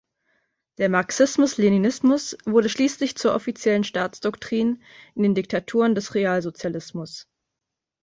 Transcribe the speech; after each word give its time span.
Der 0.79 0.89
Marxismus-Leninismus 0.89 2.35
wurde 2.45 2.69
schließlich 2.69 3.15
zur 3.17 3.35
offiziellen 3.35 3.83
Staatsdoktrin 3.83 4.81
in 5.13 5.21
den 5.21 5.35
Diktaturen 5.35 5.93
des 5.93 6.15
Realsozialismus. 6.15 7.27